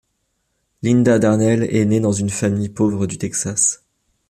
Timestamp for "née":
1.85-1.99